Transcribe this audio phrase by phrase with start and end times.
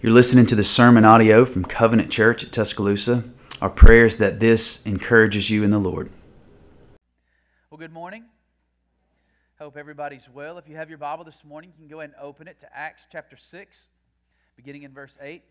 [0.00, 3.24] You're listening to the sermon audio from Covenant Church at Tuscaloosa.
[3.60, 6.08] Our prayer is that this encourages you in the Lord.
[7.68, 8.26] Well, good morning.
[9.58, 10.56] Hope everybody's well.
[10.56, 12.68] If you have your Bible this morning, you can go ahead and open it to
[12.72, 13.88] Acts chapter 6,
[14.54, 15.42] beginning in verse 8.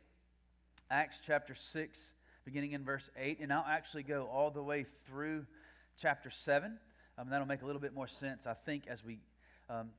[0.89, 2.13] Acts chapter 6,
[2.45, 3.39] beginning in verse 8.
[3.41, 5.45] And I'll actually go all the way through
[6.01, 6.77] chapter 7.
[7.17, 9.19] Um, that'll make a little bit more sense, I think, as we
[9.69, 9.89] um,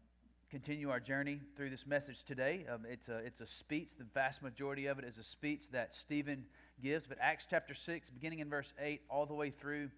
[0.50, 2.64] continue our journey through this message today.
[2.72, 3.90] Um, it's, a, it's a speech.
[3.98, 6.46] The vast majority of it is a speech that Stephen
[6.82, 7.06] gives.
[7.06, 9.90] But Acts chapter 6, beginning in verse 8, all the way through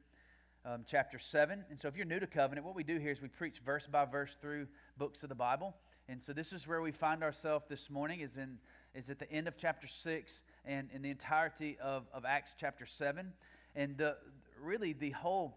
[0.65, 1.65] um, chapter 7.
[1.71, 3.87] And so if you're new to covenant, what we do here is we preach verse
[3.87, 4.67] by verse through
[4.99, 5.77] books of the Bible.
[6.09, 8.59] And so this is where we find ourselves this morning is, in,
[8.93, 12.87] is at the end of chapter 6 and in the entirety of, of Acts chapter
[12.87, 13.33] 7.
[13.77, 14.17] And the,
[14.61, 15.57] really the whole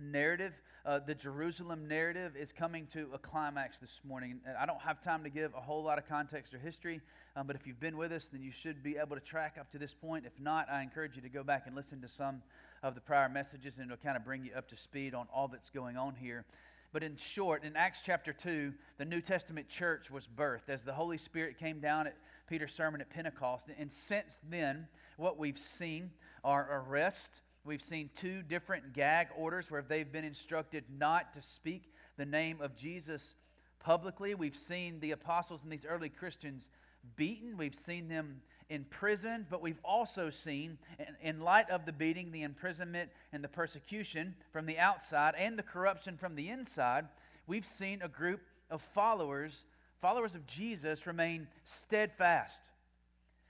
[0.00, 0.52] narrative
[0.86, 4.40] uh, the Jerusalem narrative is coming to a climax this morning.
[4.58, 7.00] I don't have time to give a whole lot of context or history,
[7.36, 9.70] um, but if you've been with us, then you should be able to track up
[9.70, 10.26] to this point.
[10.26, 12.42] If not, I encourage you to go back and listen to some
[12.82, 15.48] of the prior messages, and it'll kind of bring you up to speed on all
[15.48, 16.44] that's going on here.
[16.92, 20.92] But in short, in Acts chapter 2, the New Testament church was birthed as the
[20.92, 22.16] Holy Spirit came down at
[22.46, 23.66] Peter's sermon at Pentecost.
[23.78, 26.10] And since then, what we've seen
[26.44, 31.92] are arrest We've seen two different gag orders where they've been instructed not to speak
[32.18, 33.36] the name of Jesus
[33.80, 34.34] publicly.
[34.34, 36.68] We've seen the apostles and these early Christians
[37.16, 37.56] beaten.
[37.56, 40.76] We've seen them imprisoned, but we've also seen,
[41.22, 45.62] in light of the beating, the imprisonment, and the persecution from the outside and the
[45.62, 47.06] corruption from the inside,
[47.46, 49.64] we've seen a group of followers,
[50.02, 52.60] followers of Jesus, remain steadfast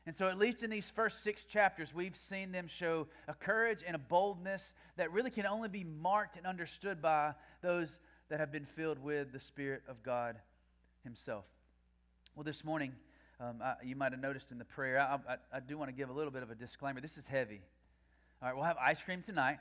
[0.07, 3.79] and so, at least in these first six chapters, we've seen them show a courage
[3.87, 8.53] and a boldness that really can only be marked and understood by those that have
[8.53, 10.37] been filled with the Spirit of God
[11.05, 11.47] Himself.
[12.37, 12.93] Well, this morning,
[13.41, 15.97] um, I, you might have noticed in the prayer, I, I, I do want to
[15.97, 17.01] give a little bit of a disclaimer.
[17.01, 17.63] This is heavy.
[18.43, 19.59] All right, we'll have ice cream tonight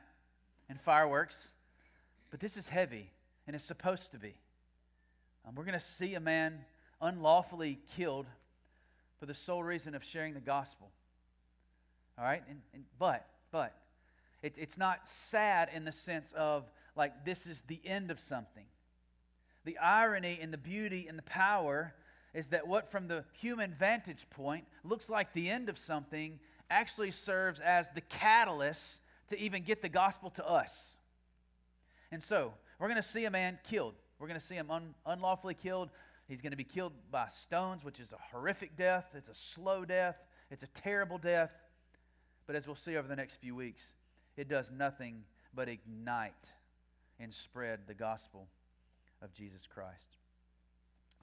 [0.68, 1.54] and fireworks,
[2.32, 3.10] but this is heavy,
[3.48, 4.34] and it's supposed to be.
[5.48, 6.66] Um, we're going to see a man
[7.00, 8.26] unlawfully killed
[9.20, 10.90] for the sole reason of sharing the gospel.
[12.18, 12.44] All right?
[12.50, 13.74] And, and, but, but,
[14.42, 18.66] it, it's not sad in the sense of like this is the end of something.
[19.66, 21.94] The irony and the beauty and the power
[22.34, 27.12] is that what from the human vantage point looks like the end of something actually
[27.12, 29.00] serves as the catalyst
[29.30, 30.98] to even get the gospel to us.
[32.12, 33.94] And so, we're going to see a man killed.
[34.20, 35.90] We're going to see him un- unlawfully killed
[36.34, 39.06] He's going to be killed by stones, which is a horrific death.
[39.14, 40.16] It's a slow death.
[40.50, 41.52] It's a terrible death.
[42.48, 43.94] But as we'll see over the next few weeks,
[44.36, 46.34] it does nothing but ignite
[47.20, 48.48] and spread the gospel
[49.22, 50.18] of Jesus Christ.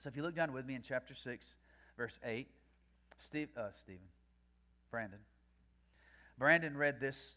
[0.00, 1.56] So if you look down with me in chapter 6,
[1.97, 2.47] verse 8,
[3.19, 4.06] Steve, uh, Stephen,
[4.92, 5.19] Brandon.
[6.38, 7.34] Brandon read this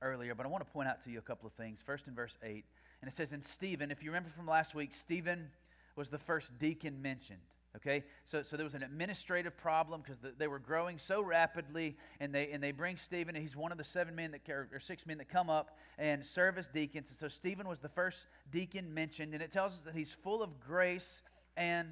[0.00, 1.82] earlier, but I want to point out to you a couple of things.
[1.84, 2.64] First in verse 8,
[3.02, 5.50] and it says, In Stephen, if you remember from last week, Stephen
[5.96, 7.40] was the first deacon mentioned.
[7.76, 11.94] Okay, so, so there was an administrative problem because the, they were growing so rapidly,
[12.20, 14.80] and they and they bring Stephen, and he's one of the seven men that or
[14.80, 17.10] six men that come up and serve as deacons.
[17.10, 20.42] And so Stephen was the first deacon mentioned, and it tells us that he's full
[20.42, 21.20] of grace
[21.54, 21.88] and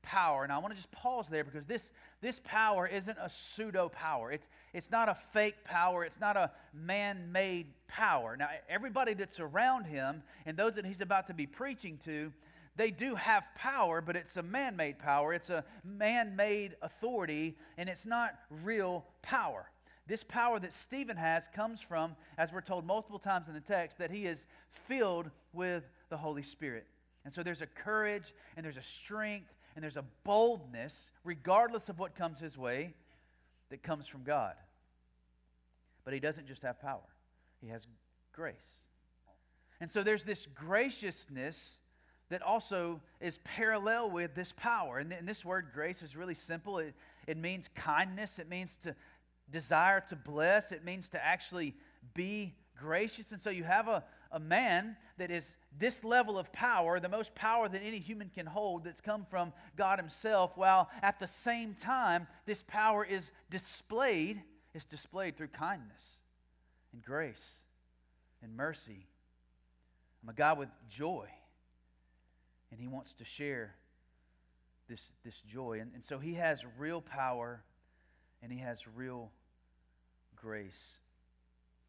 [0.00, 0.44] power.
[0.44, 1.92] And I want to just pause there because this
[2.22, 4.32] this power isn't a pseudo power.
[4.32, 6.04] It's it's not a fake power.
[6.04, 8.36] It's not a man-made power.
[8.38, 12.32] Now everybody that's around him and those that he's about to be preaching to
[12.76, 15.32] they do have power, but it's a man made power.
[15.32, 19.70] It's a man made authority, and it's not real power.
[20.06, 23.98] This power that Stephen has comes from, as we're told multiple times in the text,
[23.98, 24.46] that he is
[24.86, 26.86] filled with the Holy Spirit.
[27.24, 31.98] And so there's a courage, and there's a strength, and there's a boldness, regardless of
[31.98, 32.94] what comes his way,
[33.70, 34.54] that comes from God.
[36.04, 37.00] But he doesn't just have power,
[37.60, 37.86] he has
[38.32, 38.84] grace.
[39.80, 41.80] And so there's this graciousness
[42.28, 44.98] that also is parallel with this power.
[44.98, 46.78] And, and this word grace is really simple.
[46.78, 46.94] It,
[47.26, 48.94] it means kindness, it means to
[49.50, 51.74] desire to bless, it means to actually
[52.14, 53.32] be gracious.
[53.32, 57.34] And so you have a, a man that is this level of power, the most
[57.34, 61.74] power that any human can hold, that's come from God Himself, while at the same
[61.74, 64.42] time, this power is displayed,
[64.74, 66.22] is displayed through kindness
[66.92, 67.58] and grace
[68.42, 69.06] and mercy.
[70.22, 71.28] I'm a God with joy
[72.70, 73.74] and he wants to share
[74.88, 75.80] this, this joy.
[75.80, 77.62] And, and so he has real power
[78.42, 79.30] and he has real
[80.36, 80.98] grace.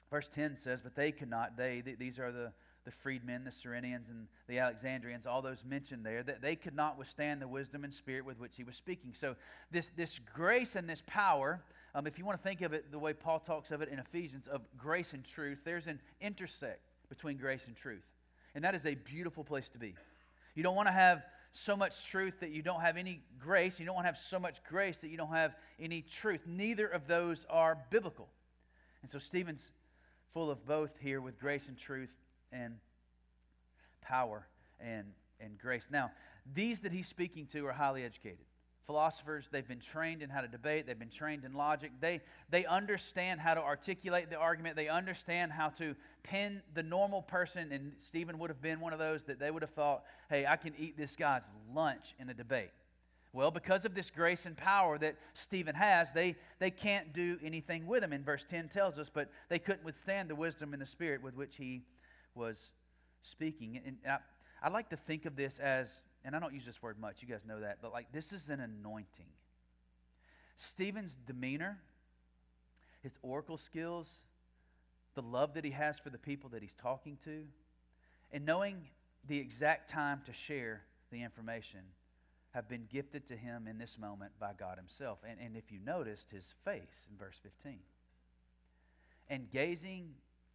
[0.09, 2.51] Verse 10 says, But they could not, they, th- these are the,
[2.85, 6.97] the freedmen, the Cyrenians, and the Alexandrians, all those mentioned there, that they could not
[6.97, 9.13] withstand the wisdom and spirit with which he was speaking.
[9.13, 9.35] So,
[9.71, 11.61] this, this grace and this power,
[11.93, 13.99] um, if you want to think of it the way Paul talks of it in
[13.99, 18.05] Ephesians, of grace and truth, there's an intersect between grace and truth.
[18.55, 19.93] And that is a beautiful place to be.
[20.57, 23.79] You don't want to have so much truth that you don't have any grace.
[23.79, 26.41] You don't want to have so much grace that you don't have any truth.
[26.47, 28.27] Neither of those are biblical.
[29.03, 29.69] And so Stephen's
[30.33, 32.09] full of both here with grace and truth
[32.51, 32.73] and
[34.01, 34.47] power
[34.79, 35.05] and,
[35.39, 35.89] and grace.
[35.91, 36.09] Now,
[36.55, 38.45] these that he's speaking to are highly educated.
[38.87, 41.91] Philosophers, they've been trained in how to debate, they've been trained in logic.
[41.99, 45.93] They, they understand how to articulate the argument, they understand how to
[46.23, 49.61] pin the normal person, and Stephen would have been one of those that they would
[49.61, 51.43] have thought, hey, I can eat this guy's
[51.73, 52.71] lunch in a debate.
[53.33, 57.87] Well, because of this grace and power that Stephen has, they, they can't do anything
[57.87, 58.13] with him.
[58.13, 61.35] In verse 10 tells us, but they couldn't withstand the wisdom and the spirit with
[61.35, 61.81] which he
[62.35, 62.71] was
[63.21, 63.81] speaking.
[63.85, 64.19] And I,
[64.63, 65.89] I like to think of this as,
[66.27, 68.49] and I don't use this word much, you guys know that, but like this is
[68.49, 69.29] an anointing.
[70.57, 71.79] Stephen's demeanor,
[73.01, 74.09] his oracle skills,
[75.15, 77.43] the love that he has for the people that he's talking to,
[78.33, 78.75] and knowing
[79.25, 80.81] the exact time to share
[81.11, 81.79] the information
[82.51, 85.19] have been gifted to him in this moment by God himself.
[85.25, 87.79] And, and if you noticed his face in verse 15,
[89.29, 90.09] and gazing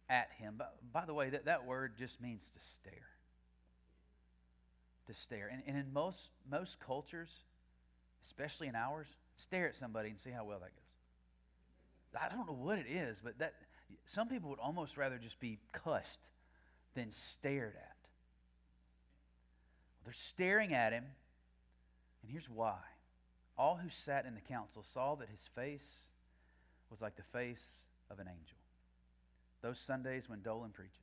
[0.07, 0.55] at him.
[0.57, 3.07] By, by the way, that, that word just means to stare.
[5.07, 5.49] To stare.
[5.51, 7.29] And, and in most, most cultures,
[8.23, 9.07] especially in ours,
[9.37, 12.21] stare at somebody and see how well that goes.
[12.21, 13.53] I don't know what it is, but that
[14.05, 16.29] some people would almost rather just be cussed
[16.95, 17.95] than stared at.
[20.03, 21.05] They're staring at him,
[22.21, 22.77] and here's why.
[23.57, 25.89] All who sat in the council saw that his face
[26.89, 27.65] was like the face
[28.09, 28.57] of an angel.
[29.61, 30.97] Those Sundays when Dolan preaches.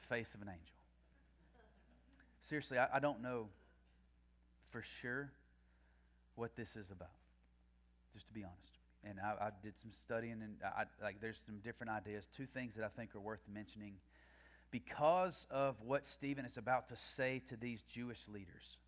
[0.00, 0.77] The face of an angel.
[2.48, 3.48] Seriously, I, I don't know
[4.70, 5.30] for sure
[6.34, 7.08] what this is about,
[8.14, 8.78] just to be honest.
[9.04, 12.26] And I, I did some studying, and I, like there's some different ideas.
[12.36, 13.94] Two things that I think are worth mentioning
[14.70, 18.78] because of what Stephen is about to say to these Jewish leaders.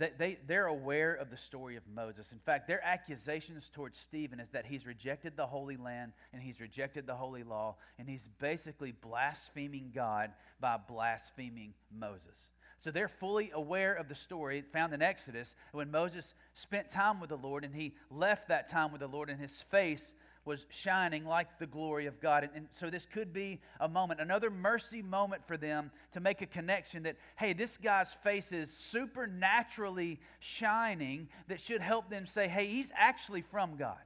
[0.00, 2.32] They, they, they're aware of the story of Moses.
[2.32, 6.58] In fact, their accusations towards Stephen is that he's rejected the Holy Land and he's
[6.58, 12.48] rejected the Holy Law, and he's basically blaspheming God by blaspheming Moses.
[12.78, 17.28] So they're fully aware of the story found in Exodus when Moses spent time with
[17.28, 20.14] the Lord and he left that time with the Lord, and his face
[20.44, 22.44] was shining like the glory of God.
[22.44, 26.40] And, and, so this could be a moment, another mercy moment for them to make
[26.40, 32.48] a connection that, hey, this guy's face is supernaturally shining that should help them say,
[32.48, 33.98] hey, he's actually from God.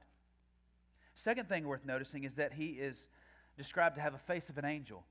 [1.15, 3.09] Second thing worth noticing is that he is
[3.57, 5.05] described to have a face of an angel.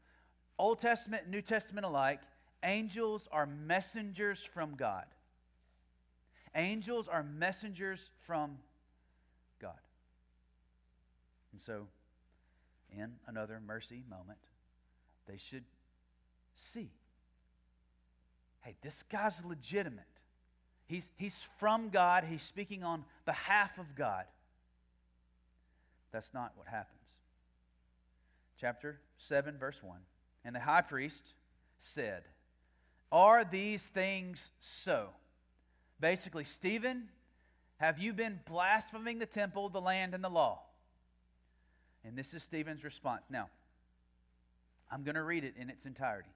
[0.59, 2.21] Old Testament, New Testament alike,
[2.63, 5.07] angels are messengers from God.
[6.55, 8.59] Angels are messengers from.
[11.55, 11.87] And so,
[12.91, 14.41] in another mercy moment,
[15.29, 15.63] they should
[16.57, 16.91] see
[18.63, 20.03] hey, this guy's legitimate.
[20.87, 24.25] He's, he's from God, he's speaking on behalf of God.
[26.11, 26.99] That's not what happens.
[28.61, 29.97] Chapter 7, verse 1.
[30.45, 31.35] And the high priest
[31.79, 32.25] said,
[33.13, 35.11] Are these things so?
[36.01, 37.11] Basically, Stephen,
[37.77, 40.63] have you been blaspheming the temple, the land, and the law?
[42.05, 43.23] And this is Stephen's response.
[43.31, 43.49] Now,
[44.91, 46.31] I'm going to read it in its entirety.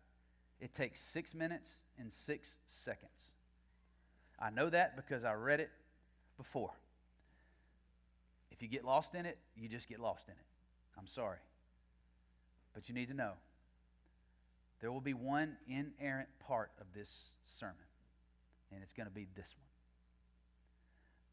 [0.61, 3.35] It takes six minutes and six seconds.
[4.41, 5.71] I know that because I read it
[6.37, 6.71] before.
[8.51, 10.47] If you get lost in it, you just get lost in it.
[10.99, 11.39] I'm sorry.
[12.75, 13.33] But you need to know
[14.81, 17.13] there will be one inerrant part of this
[17.59, 17.77] sermon,
[18.73, 19.55] and it's going to be this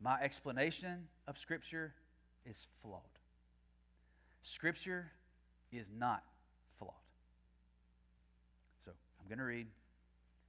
[0.02, 0.14] one.
[0.14, 1.94] My explanation of Scripture
[2.46, 3.02] is flawed.
[4.46, 5.12] Scripture
[5.72, 6.24] is not
[6.78, 6.94] flawed.
[8.86, 9.66] So I'm going to read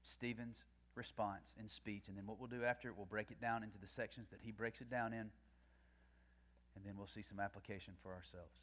[0.03, 3.63] Stephen's response in speech, and then what we'll do after it, we'll break it down
[3.63, 7.95] into the sections that he breaks it down in, and then we'll see some application
[8.03, 8.61] for ourselves.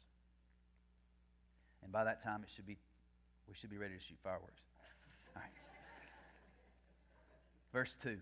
[1.82, 2.78] And by that time, it should be,
[3.48, 4.62] we should be ready to shoot fireworks.
[5.36, 5.50] All right.
[7.72, 8.18] Verse 2.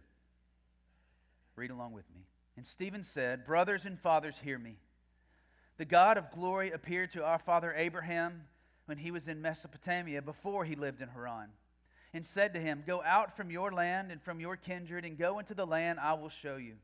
[1.57, 2.23] Read along with me.
[2.57, 4.77] And Stephen said, Brothers and fathers, hear me.
[5.83, 8.45] The God of glory appeared to our father Abraham
[8.87, 11.49] when he was in Mesopotamia before he lived in Haran
[12.15, 15.41] and said to him, Go out from your land and from your kindred and go
[15.41, 16.75] into the land I will show you.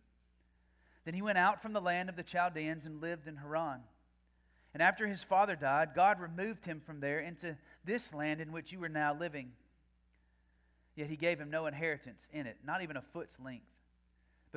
[1.05, 3.83] Then he went out from the land of the Chaldeans and lived in Haran.
[4.75, 8.73] And after his father died, God removed him from there into this land in which
[8.73, 9.53] you are now living.
[10.97, 13.68] Yet he gave him no inheritance in it, not even a foot's length,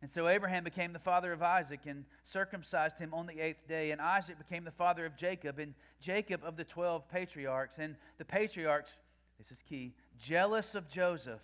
[0.00, 3.90] And so Abraham became the father of Isaac and circumcised him on the eighth day.
[3.90, 7.78] And Isaac became the father of Jacob, and Jacob of the twelve patriarchs.
[7.78, 8.92] And the patriarchs,
[9.38, 11.40] this is key, jealous of Joseph,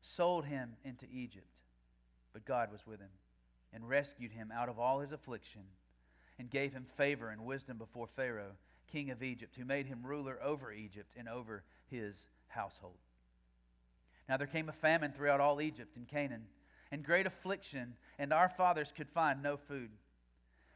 [0.00, 1.60] sold him into Egypt.
[2.32, 3.10] But God was with him
[3.74, 5.62] and rescued him out of all his affliction
[6.38, 8.56] and gave him favor and wisdom before Pharaoh,
[8.90, 12.96] king of Egypt, who made him ruler over Egypt and over his household.
[14.28, 16.44] Now there came a famine throughout all Egypt and Canaan,
[16.92, 19.90] and great affliction, and our fathers could find no food.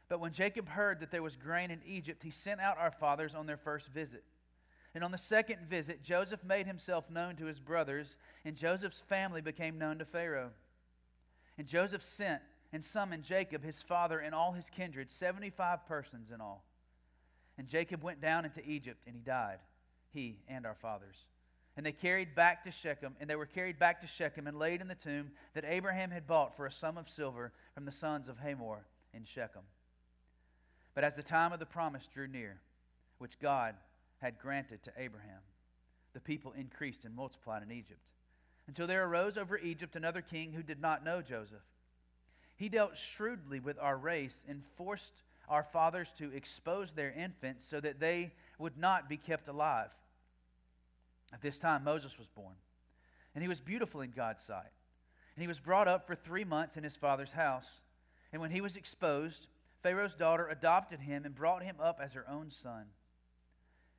[0.09, 3.35] But when Jacob heard that there was grain in Egypt, he sent out our fathers
[3.35, 4.23] on their first visit.
[4.95, 9.41] And on the second visit, Joseph made himself known to his brothers, and Joseph's family
[9.41, 10.49] became known to Pharaoh.
[11.57, 12.41] And Joseph sent
[12.73, 16.63] and summoned Jacob, his father, and all his kindred, 75 persons in all.
[17.59, 19.59] And Jacob went down into Egypt, and he died,
[20.13, 21.25] he and our fathers.
[21.77, 24.81] And they carried back to Shechem, and they were carried back to Shechem and laid
[24.81, 28.27] in the tomb that Abraham had bought for a sum of silver from the sons
[28.27, 29.61] of Hamor in Shechem.
[30.95, 32.57] But as the time of the promise drew near,
[33.19, 33.75] which God
[34.19, 35.41] had granted to Abraham,
[36.13, 38.01] the people increased and multiplied in Egypt,
[38.67, 41.61] until there arose over Egypt another king who did not know Joseph.
[42.55, 47.79] He dealt shrewdly with our race and forced our fathers to expose their infants so
[47.79, 49.91] that they would not be kept alive.
[51.33, 52.55] At this time, Moses was born,
[53.35, 54.71] and he was beautiful in God's sight.
[55.35, 57.77] And he was brought up for three months in his father's house.
[58.33, 59.47] And when he was exposed,
[59.83, 62.85] Pharaoh's daughter adopted him and brought him up as her own son.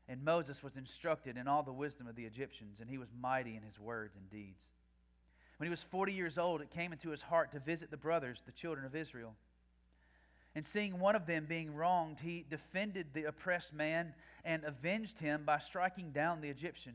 [0.08, 3.56] And Moses was instructed in all the wisdom of the Egyptians, and he was mighty
[3.56, 4.64] in his words and deeds.
[5.58, 8.42] When he was 40 years old, it came into his heart to visit the brothers,
[8.46, 9.34] the children of Israel.
[10.54, 15.42] And seeing one of them being wronged, he defended the oppressed man and avenged him
[15.44, 16.94] by striking down the Egyptian.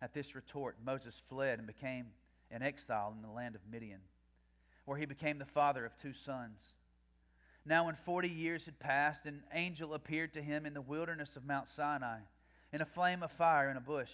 [0.00, 2.06] At this retort, Moses fled and became
[2.50, 4.00] an exile in the land of Midian,
[4.84, 6.76] where he became the father of two sons.
[7.66, 11.44] Now, when 40 years had passed, an angel appeared to him in the wilderness of
[11.44, 12.20] Mount Sinai
[12.72, 14.10] in a flame of fire in a bush.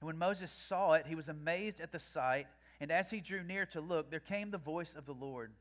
[0.00, 2.46] And when Moses saw it, he was amazed at the sight.
[2.80, 5.52] And as he drew near to look, there came the voice of the Lord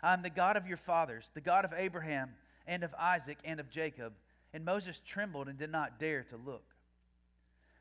[0.00, 2.30] I am the God of your fathers, the God of Abraham
[2.68, 4.12] and of Isaac and of Jacob.
[4.54, 6.62] And Moses trembled and did not dare to look.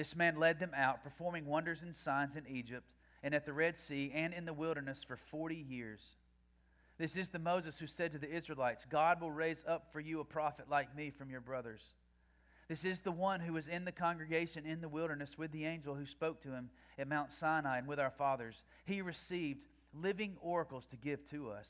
[0.00, 3.76] This man led them out, performing wonders and signs in Egypt and at the Red
[3.76, 6.00] Sea and in the wilderness for 40 years.
[6.96, 10.20] This is the Moses who said to the Israelites, God will raise up for you
[10.20, 11.82] a prophet like me from your brothers.
[12.66, 15.94] This is the one who was in the congregation in the wilderness with the angel
[15.94, 18.64] who spoke to him at Mount Sinai and with our fathers.
[18.86, 21.68] He received living oracles to give to us.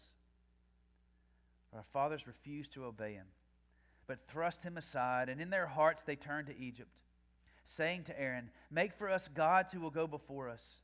[1.75, 3.27] Our fathers refused to obey him,
[4.07, 7.01] but thrust him aside, and in their hearts they turned to Egypt,
[7.65, 10.81] saying to Aaron, Make for us gods who will go before us.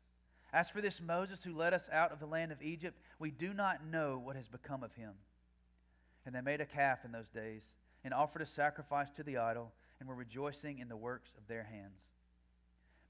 [0.53, 3.53] As for this Moses who led us out of the land of Egypt, we do
[3.53, 5.13] not know what has become of him.
[6.25, 9.73] And they made a calf in those days and offered a sacrifice to the idol
[9.99, 12.05] and were rejoicing in the works of their hands.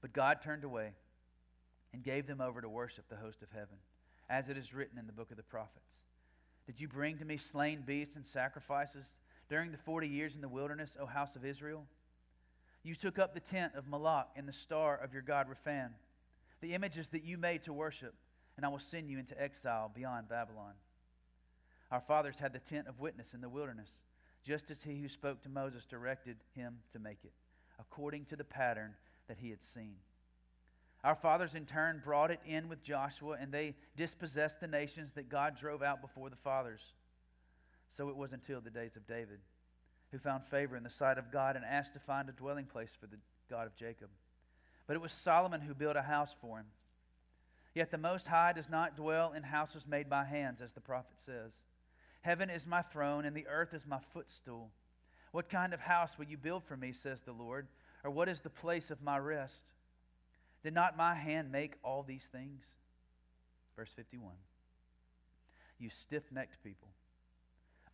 [0.01, 0.91] But God turned away
[1.93, 3.77] and gave them over to worship the host of heaven,
[4.29, 5.95] as it is written in the book of the prophets.
[6.65, 9.09] Did you bring to me slain beasts and sacrifices
[9.49, 11.85] during the forty years in the wilderness, O house of Israel?
[12.87, 15.89] You took up the tent of Moloch and the star of your god Rephan,
[16.61, 18.13] the images that you made to worship,
[18.55, 20.71] and I will send you into exile beyond Babylon.
[21.91, 23.89] Our fathers had the tent of witness in the wilderness,
[24.45, 27.33] just as he who spoke to Moses directed him to make it,
[27.77, 28.93] according to the pattern
[29.27, 29.95] that he had seen.
[31.03, 35.27] Our fathers, in turn, brought it in with Joshua, and they dispossessed the nations that
[35.27, 36.93] God drove out before the fathers.
[37.89, 39.39] So it was until the days of David,
[40.11, 42.95] who found favor in the sight of God and asked to find a dwelling place
[42.99, 43.17] for the
[43.49, 44.09] God of Jacob.
[44.87, 46.65] But it was Solomon who built a house for him.
[47.75, 51.17] Yet the Most High does not dwell in houses made by hands, as the prophet
[51.17, 51.51] says.
[52.21, 54.71] Heaven is my throne, and the earth is my footstool.
[55.31, 57.67] What kind of house will you build for me, says the Lord?
[58.03, 59.71] Or what is the place of my rest?
[60.63, 62.63] Did not my hand make all these things?
[63.75, 64.33] Verse 51.
[65.79, 66.87] You stiff necked people,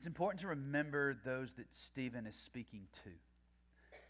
[0.00, 3.10] It's important to remember those that Stephen is speaking to.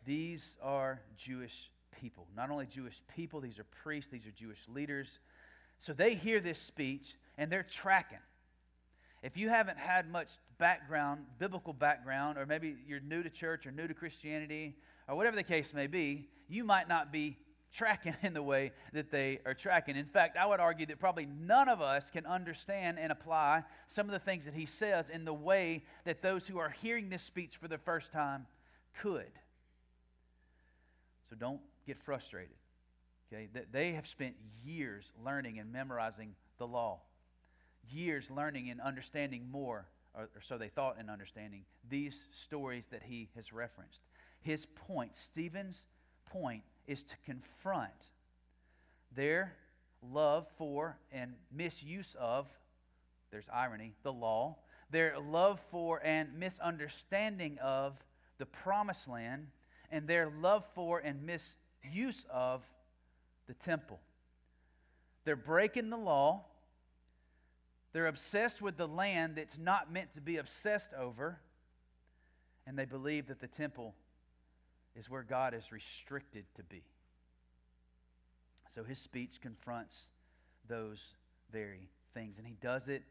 [0.06, 1.68] These are Jewish
[2.00, 2.28] people.
[2.36, 5.18] Not only Jewish people, these are priests, these are Jewish leaders.
[5.80, 8.20] So they hear this speech and they're tracking.
[9.24, 10.28] If you haven't had much
[10.58, 14.76] background, biblical background, or maybe you're new to church or new to Christianity,
[15.08, 17.36] or whatever the case may be, you might not be
[17.72, 19.96] tracking in the way that they are tracking.
[19.96, 24.06] In fact, I would argue that probably none of us can understand and apply some
[24.06, 27.22] of the things that he says in the way that those who are hearing this
[27.22, 28.46] speech for the first time
[29.00, 29.30] could.
[31.28, 32.56] So don't get frustrated.
[33.32, 33.48] Okay?
[33.70, 34.34] They have spent
[34.64, 37.00] years learning and memorizing the law,
[37.88, 43.28] years learning and understanding more, or, so they thought and understanding, these stories that he
[43.36, 44.00] has referenced.
[44.40, 45.86] His point, Stephen's
[46.26, 48.10] point, is to confront
[49.14, 49.54] their
[50.02, 52.48] love for and misuse of,
[53.30, 54.56] there's irony, the law,
[54.90, 57.94] their love for and misunderstanding of
[58.38, 59.46] the promised land,
[59.92, 62.64] and their love for and misuse of
[63.46, 64.00] the temple.
[65.24, 66.42] They're breaking the law.
[67.92, 71.38] They're obsessed with the land that's not meant to be obsessed over.
[72.66, 73.94] And they believe that the temple
[74.96, 76.82] is where God is restricted to be.
[78.74, 80.10] So his speech confronts
[80.68, 81.14] those
[81.52, 82.38] very things.
[82.38, 83.02] And he does it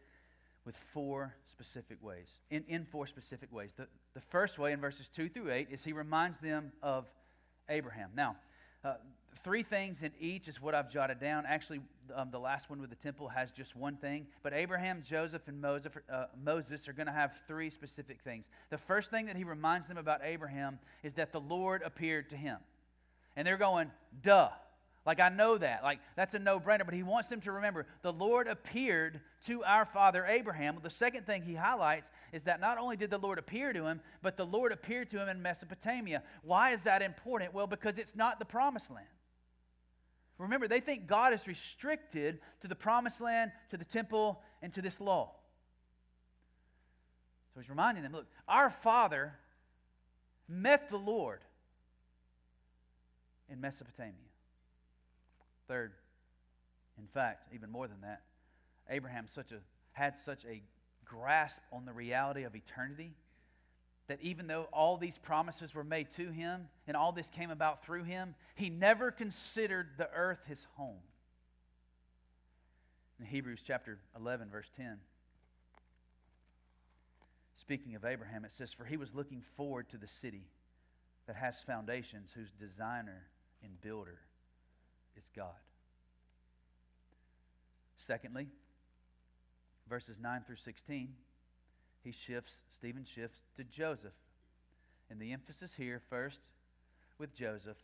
[0.65, 3.71] with four specific ways, in, in four specific ways.
[3.75, 7.05] The, the first way in verses 2 through 8 is he reminds them of
[7.69, 8.11] Abraham.
[8.15, 8.35] Now,
[8.83, 8.93] uh,
[9.43, 11.45] three things in each is what I've jotted down.
[11.45, 11.81] Actually,
[12.15, 14.27] um, the last one with the temple has just one thing.
[14.43, 18.49] But Abraham, Joseph, and Moses, uh, Moses are going to have three specific things.
[18.69, 22.35] The first thing that he reminds them about Abraham is that the Lord appeared to
[22.35, 22.57] him.
[23.35, 24.49] And they're going, duh.
[25.05, 25.81] Like, I know that.
[25.81, 26.85] Like, that's a no brainer.
[26.85, 30.77] But he wants them to remember the Lord appeared to our father Abraham.
[30.83, 34.01] The second thing he highlights is that not only did the Lord appear to him,
[34.21, 36.23] but the Lord appeared to him in Mesopotamia.
[36.43, 37.53] Why is that important?
[37.53, 39.07] Well, because it's not the promised land.
[40.37, 44.81] Remember, they think God is restricted to the promised land, to the temple, and to
[44.81, 45.31] this law.
[47.53, 49.33] So he's reminding them look, our father
[50.47, 51.41] met the Lord
[53.49, 54.13] in Mesopotamia.
[55.69, 55.93] Third,
[56.97, 58.23] in fact, even more than that,
[58.89, 59.59] Abraham such a,
[59.91, 60.63] had such a
[61.05, 63.13] grasp on the reality of eternity
[64.07, 67.85] that even though all these promises were made to him and all this came about
[67.85, 70.97] through him, he never considered the earth his home.
[73.19, 74.97] In Hebrews chapter 11, verse 10,
[77.57, 80.47] speaking of Abraham, it says, For he was looking forward to the city
[81.27, 83.27] that has foundations, whose designer
[83.63, 84.17] and builder
[85.19, 85.53] is God.
[87.97, 88.47] Secondly,
[89.89, 91.09] verses 9 through 16,
[92.03, 94.13] he shifts, Stephen shifts to Joseph.
[95.09, 96.39] And the emphasis here, first
[97.17, 97.77] with Joseph,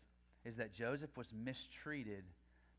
[0.46, 2.24] is that Joseph was mistreated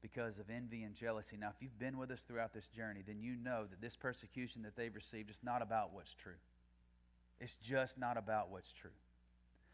[0.00, 1.36] because of envy and jealousy.
[1.36, 4.62] Now, if you've been with us throughout this journey, then you know that this persecution
[4.62, 6.38] that they've received is not about what's true.
[7.40, 8.90] It's just not about what's true.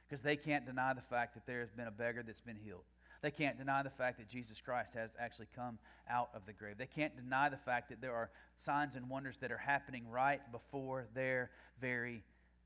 [0.09, 2.85] Because they can't deny the fact that there has been a beggar that's been healed.
[3.23, 5.79] They can't deny the fact that Jesus Christ has actually come
[6.11, 6.77] out of the grave.
[6.77, 10.41] They can't deny the fact that there are signs and wonders that are happening right
[10.51, 12.25] before their very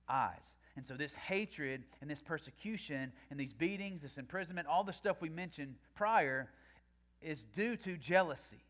[0.09, 0.57] eyes.
[0.77, 5.21] And so, this hatred and this persecution and these beatings, this imprisonment, all the stuff
[5.21, 6.49] we mentioned prior
[7.21, 8.63] is due to jealousy.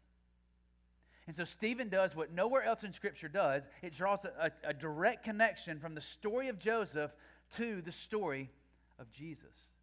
[1.27, 5.25] And so Stephen does what nowhere else in Scripture does it draws a, a, direct
[5.25, 7.11] connection from the story of Joseph
[7.57, 8.49] to the story
[8.99, 9.76] of Jesus.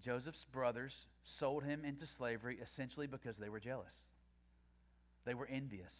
[0.00, 4.06] Joseph's brothers sold him into slavery essentially because they were jealous,
[5.24, 5.94] they were envious.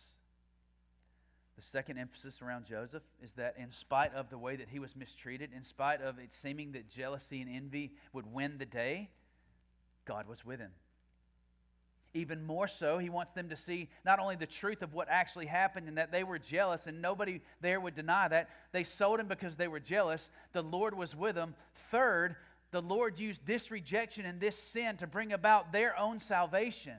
[1.57, 4.95] The second emphasis around Joseph is that, in spite of the way that he was
[4.95, 9.11] mistreated, in spite of it seeming that jealousy and envy would win the day,
[10.05, 10.71] God was with him.
[12.15, 15.47] Even more so, he wants them to see not only the truth of what actually
[15.47, 18.49] happened and that they were jealous, and nobody there would deny that.
[18.71, 20.31] They sold him because they were jealous.
[20.53, 21.57] The Lord was with them.
[21.91, 22.37] Third,
[22.71, 26.97] the Lord used this rejection and this sin to bring about their own salvation.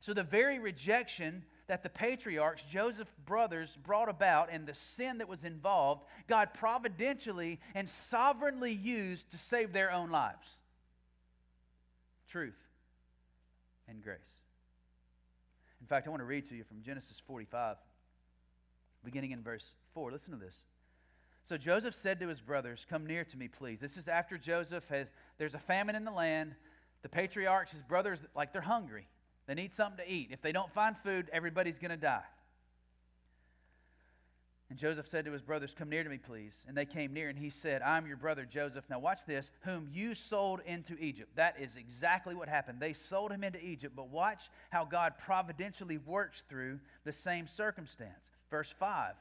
[0.00, 5.28] So, the very rejection that the patriarchs, Joseph's brothers, brought about and the sin that
[5.28, 10.60] was involved, God providentially and sovereignly used to save their own lives.
[12.28, 12.54] Truth
[13.88, 14.18] and grace.
[15.80, 17.76] In fact, I want to read to you from Genesis 45,
[19.04, 20.12] beginning in verse 4.
[20.12, 20.54] Listen to this.
[21.46, 23.78] So Joseph said to his brothers, Come near to me, please.
[23.80, 25.06] This is after Joseph has,
[25.38, 26.54] there's a famine in the land.
[27.02, 29.06] The patriarchs, his brothers, like they're hungry.
[29.46, 30.30] They need something to eat.
[30.32, 32.24] If they don't find food, everybody's going to die.
[34.68, 36.64] And Joseph said to his brothers, Come near to me, please.
[36.66, 38.84] And they came near, and he said, I'm your brother Joseph.
[38.90, 41.30] Now, watch this, whom you sold into Egypt.
[41.36, 42.80] That is exactly what happened.
[42.80, 48.32] They sold him into Egypt, but watch how God providentially works through the same circumstance.
[48.50, 49.14] Verse 5,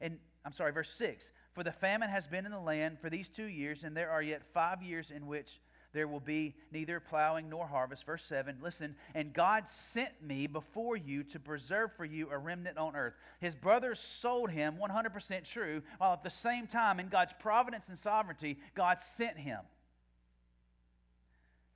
[0.00, 1.32] and I'm sorry, verse 6.
[1.56, 4.20] For the famine has been in the land for these two years, and there are
[4.20, 5.58] yet five years in which
[5.94, 8.04] there will be neither plowing nor harvest.
[8.04, 12.76] Verse 7, listen, and God sent me before you to preserve for you a remnant
[12.76, 13.14] on earth.
[13.40, 17.98] His brothers sold him 100% true, while at the same time, in God's providence and
[17.98, 19.60] sovereignty, God sent him.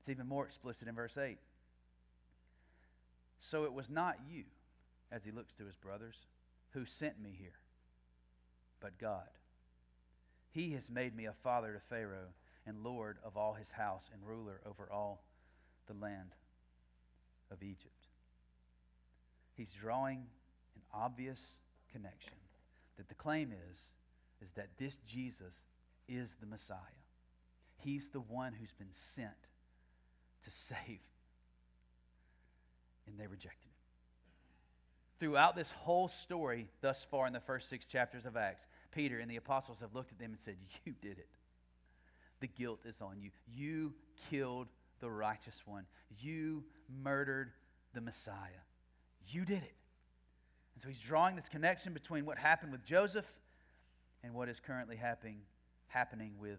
[0.01, 1.39] It's even more explicit in verse 8.
[3.39, 4.45] So it was not you,
[5.11, 6.17] as he looks to his brothers,
[6.73, 7.57] who sent me here,
[8.83, 9.25] but God.
[10.53, 12.35] He has made me a father to Pharaoh
[12.67, 15.23] and Lord of all his house and ruler over all
[15.87, 16.35] the land
[17.51, 18.07] of Egypt.
[19.57, 20.27] He's drawing
[20.75, 21.41] an obvious
[21.93, 22.35] connection
[22.97, 23.93] that the claim is
[24.43, 25.55] is that this Jesus
[26.09, 26.77] is the Messiah.
[27.79, 29.29] He's the one who's been sent
[30.45, 31.01] to save.
[33.07, 33.71] And they rejected him.
[35.19, 39.31] Throughout this whole story, thus far in the first six chapters of Acts, Peter and
[39.31, 41.29] the apostles have looked at them and said, You did it
[42.41, 43.31] the guilt is on you.
[43.55, 43.93] You
[44.31, 44.69] killed
[45.01, 45.85] the righteous one.
[46.19, 46.65] You
[47.03, 47.53] murdered
[47.95, 48.65] the Messiah.
[49.29, 49.75] You did it.
[50.75, 53.27] And so he's drawing this connection between what happened with Joseph
[54.25, 55.41] and what is currently happening,
[55.89, 56.59] happening with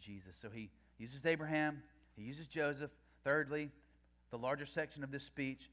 [0.00, 0.36] Jesus.
[0.40, 1.82] So he uses Abraham,
[2.16, 2.90] he uses Joseph.
[3.24, 3.70] Thirdly,
[4.30, 5.70] the larger section of this speech,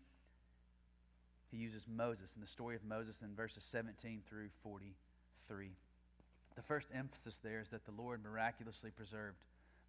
[1.51, 5.69] he uses Moses and the story of Moses in verses 17 through 43
[6.55, 9.37] the first emphasis there is that the Lord miraculously preserved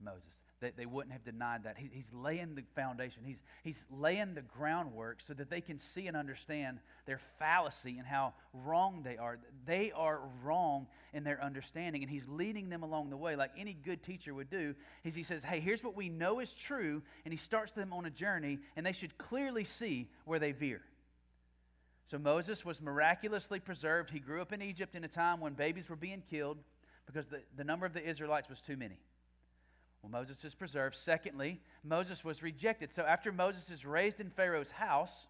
[0.02, 0.40] Moses.
[0.60, 1.76] They, they wouldn't have denied that.
[1.76, 6.06] He, he's laying the foundation, he's, he's laying the groundwork so that they can see
[6.06, 9.38] and understand their fallacy and how wrong they are.
[9.66, 13.74] They are wrong in their understanding, and he's leading them along the way like any
[13.74, 14.74] good teacher would do.
[15.04, 18.06] Is he says, Hey, here's what we know is true, and he starts them on
[18.06, 20.82] a journey, and they should clearly see where they veer.
[22.06, 24.10] So Moses was miraculously preserved.
[24.10, 26.58] He grew up in Egypt in a time when babies were being killed
[27.04, 28.98] because the, the number of the Israelites was too many.
[30.02, 30.94] Well, Moses is preserved.
[30.94, 32.92] Secondly, Moses was rejected.
[32.92, 35.26] So after Moses is raised in Pharaoh's house,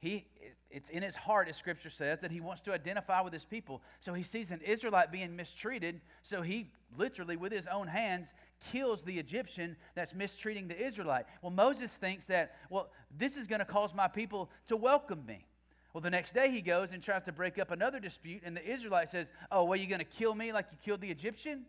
[0.00, 0.26] he,
[0.70, 3.82] it's in his heart, as Scripture says, that he wants to identify with his people.
[4.00, 6.02] So he sees an Israelite being mistreated.
[6.22, 8.34] So he literally, with his own hands,
[8.70, 11.24] kills the Egyptian that's mistreating the Israelite.
[11.40, 15.46] Well, Moses thinks that, well, this is going to cause my people to welcome me.
[15.92, 18.64] Well, the next day he goes and tries to break up another dispute, and the
[18.64, 21.64] Israelite says, Oh, well, you going to kill me like you killed the Egyptian?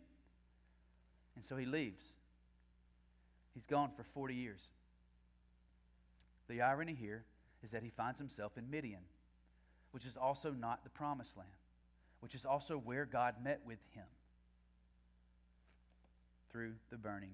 [1.34, 2.04] And so he leaves.
[3.54, 4.60] He's gone for 40 years.
[6.48, 7.24] The irony here
[7.64, 9.00] is that he finds himself in Midian,
[9.90, 11.48] which is also not the promised land,
[12.20, 14.04] which is also where God met with him
[16.50, 17.32] through the burning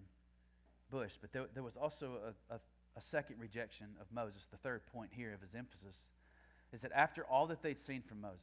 [0.90, 1.12] bush.
[1.20, 2.18] But there, there was also
[2.51, 2.61] a, a,
[2.96, 5.96] a second rejection of Moses, the third point here of his emphasis
[6.72, 8.40] is that after all that they'd seen from Moses,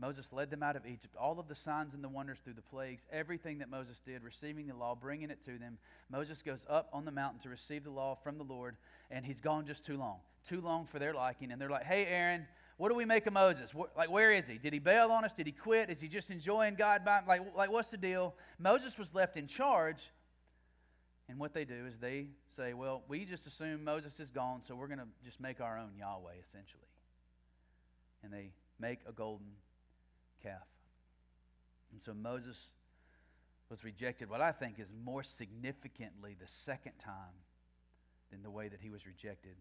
[0.00, 2.62] Moses led them out of Egypt, all of the signs and the wonders through the
[2.62, 5.76] plagues, everything that Moses did, receiving the law, bringing it to them.
[6.08, 8.76] Moses goes up on the mountain to receive the law from the Lord,
[9.10, 11.50] and he's gone just too long, too long for their liking.
[11.50, 13.72] And they're like, hey, Aaron, what do we make of Moses?
[13.96, 14.56] like, where is he?
[14.56, 15.32] Did he bail on us?
[15.32, 15.90] Did he quit?
[15.90, 17.04] Is he just enjoying God?
[17.04, 18.36] By, like, like, what's the deal?
[18.60, 20.12] Moses was left in charge,
[21.28, 24.76] And what they do is they say, well, we just assume Moses is gone, so
[24.76, 26.84] we're going to just make our own Yahweh, essentially.
[28.22, 29.48] And they make a golden
[30.42, 30.66] calf.
[31.92, 32.56] And so Moses
[33.70, 37.36] was rejected, what I think is more significantly the second time
[38.30, 39.56] than the way that he was rejected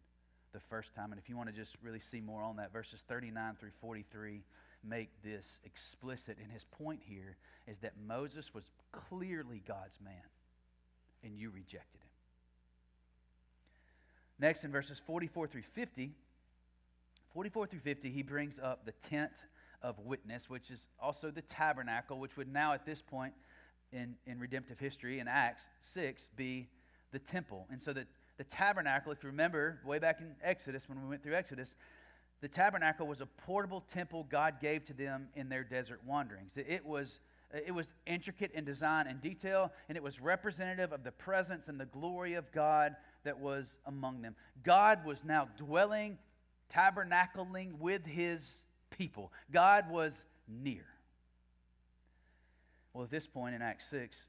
[0.54, 1.12] the first time.
[1.12, 4.44] And if you want to just really see more on that, verses 39 through 43
[4.84, 6.38] make this explicit.
[6.42, 10.14] And his point here is that Moses was clearly God's man,
[11.24, 12.10] and you rejected him.
[14.40, 16.12] Next, in verses 44 through 50,
[17.38, 19.32] 44 through 50, he brings up the tent
[19.84, 23.32] of witness, which is also the tabernacle, which would now at this point
[23.92, 26.68] in, in redemptive history in Acts 6 be
[27.12, 27.68] the temple.
[27.70, 28.08] And so the,
[28.40, 31.76] the tabernacle, if you remember way back in Exodus, when we went through Exodus,
[32.42, 36.54] the tabernacle was a portable temple God gave to them in their desert wanderings.
[36.56, 37.20] It was,
[37.54, 41.80] it was intricate in design and detail, and it was representative of the presence and
[41.80, 42.96] the glory of God
[43.26, 44.36] that was among them.
[44.64, 46.18] God was now dwelling,
[46.74, 48.42] tabernacling with his
[48.90, 49.32] people.
[49.52, 50.86] God was near.
[52.94, 54.28] Well, at this point in Acts 6,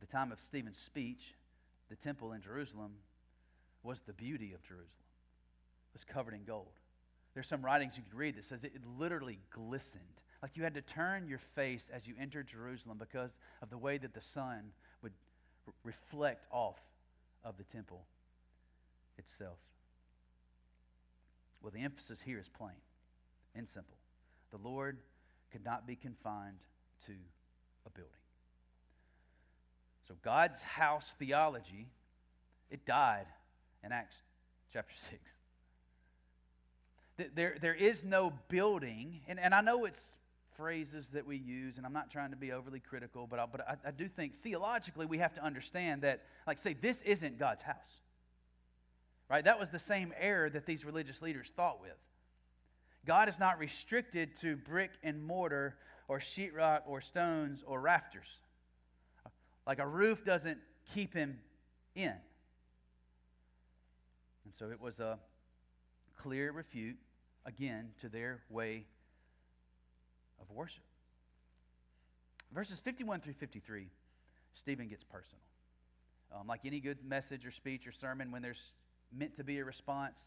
[0.00, 1.34] at the time of Stephen's speech,
[1.90, 2.92] the temple in Jerusalem
[3.82, 4.88] was the beauty of Jerusalem.
[5.92, 6.72] It was covered in gold.
[7.34, 10.02] There's some writings you could read that says it literally glistened.
[10.42, 13.98] Like you had to turn your face as you entered Jerusalem because of the way
[13.98, 15.12] that the sun would
[15.82, 16.78] reflect off
[17.44, 18.04] of the temple
[19.18, 19.58] itself.
[21.64, 22.76] Well, the emphasis here is plain
[23.54, 23.96] and simple.
[24.50, 24.98] The Lord
[25.50, 26.58] could not be confined
[27.06, 27.12] to
[27.86, 28.12] a building.
[30.06, 31.88] So God's house theology,
[32.70, 33.24] it died
[33.82, 34.16] in Acts
[34.74, 34.94] chapter
[37.16, 37.32] 6.
[37.34, 40.18] There, there is no building, and, and I know it's
[40.58, 43.66] phrases that we use, and I'm not trying to be overly critical, but I, but
[43.66, 47.62] I, I do think theologically we have to understand that, like, say, this isn't God's
[47.62, 48.02] house.
[49.30, 49.44] Right?
[49.44, 51.96] That was the same error that these religious leaders thought with.
[53.06, 55.76] God is not restricted to brick and mortar
[56.08, 58.28] or sheetrock or stones or rafters.
[59.66, 60.58] Like a roof doesn't
[60.94, 61.38] keep him
[61.94, 62.12] in.
[64.44, 65.18] And so it was a
[66.18, 66.96] clear refute,
[67.46, 68.84] again, to their way
[70.40, 70.84] of worship.
[72.52, 73.88] Verses 51 through 53,
[74.54, 75.40] Stephen gets personal.
[76.34, 78.74] Um, like any good message or speech or sermon, when there's
[79.16, 80.18] meant to be a response,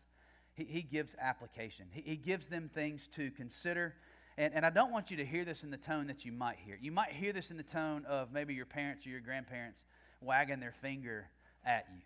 [0.54, 1.86] he, he gives application.
[1.92, 3.96] He, he gives them things to consider.
[4.38, 6.58] And, and I don't want you to hear this in the tone that you might
[6.66, 6.78] hear.
[6.82, 9.84] You might hear this in the tone of maybe your parents or your grandparents
[10.22, 11.28] wagging their finger
[11.66, 12.02] at you.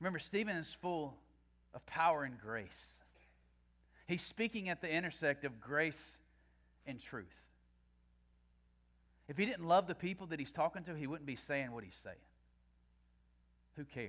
[0.00, 1.14] Remember, Stephen is full
[1.74, 3.00] of power and grace.
[4.06, 6.18] He's speaking at the intersect of grace
[6.86, 7.26] and truth.
[9.28, 11.84] If he didn't love the people that he's talking to, he wouldn't be saying what
[11.84, 12.16] he's saying.
[13.76, 14.08] Who cares,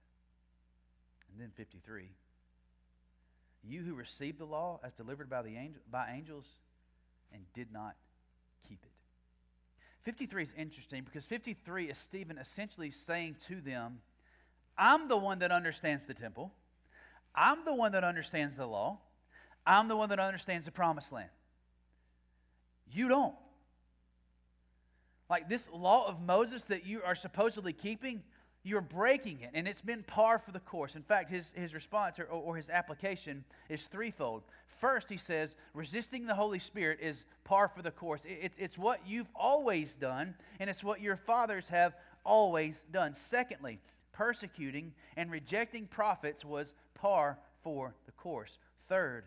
[1.31, 2.09] And then 53.
[3.63, 6.45] You who received the law as delivered by, the angel, by angels
[7.33, 7.95] and did not
[8.67, 8.91] keep it.
[10.03, 13.99] 53 is interesting because 53 is Stephen essentially saying to them,
[14.77, 16.51] I'm the one that understands the temple.
[17.35, 18.99] I'm the one that understands the law.
[19.65, 21.29] I'm the one that understands the promised land.
[22.91, 23.35] You don't.
[25.29, 28.23] Like this law of Moses that you are supposedly keeping,
[28.63, 30.95] you're breaking it, and it's been par for the course.
[30.95, 34.43] In fact, his, his response or, or his application is threefold.
[34.79, 38.21] First, he says, resisting the Holy Spirit is par for the course.
[38.25, 43.13] It's, it's what you've always done, and it's what your fathers have always done.
[43.15, 43.79] Secondly,
[44.11, 48.57] persecuting and rejecting prophets was par for the course.
[48.87, 49.23] Third,